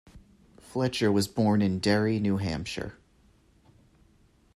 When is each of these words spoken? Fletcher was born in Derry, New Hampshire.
Fletcher 0.59 1.11
was 1.11 1.27
born 1.27 1.61
in 1.61 1.77
Derry, 1.77 2.19
New 2.19 2.37
Hampshire. 2.37 2.97